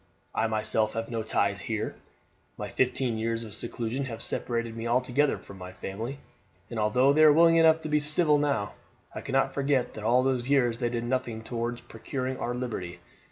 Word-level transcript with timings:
I 0.33 0.47
myself 0.47 0.93
have 0.93 1.11
no 1.11 1.21
ties 1.21 1.61
here. 1.61 1.93
My 2.57 2.69
fifteen 2.69 3.19
years 3.19 3.43
of 3.43 3.53
seclusion 3.53 4.05
have 4.05 4.19
separated 4.23 4.75
me 4.75 4.87
altogether 4.87 5.37
from 5.37 5.59
my 5.59 5.71
family, 5.71 6.17
and 6.71 6.79
although 6.79 7.13
they 7.13 7.21
are 7.23 7.31
willing 7.31 7.57
enough 7.57 7.81
to 7.81 7.87
be 7.89 7.99
civil 7.99 8.39
now, 8.39 8.73
I 9.13 9.21
cannot 9.21 9.53
forget 9.53 9.93
that 9.93 10.03
all 10.03 10.23
those 10.23 10.49
years 10.49 10.79
they 10.79 10.89
did 10.89 11.03
nothing 11.03 11.43
towards 11.43 11.81
procuring 11.81 12.37
our 12.37 12.55
liberty. 12.55 12.99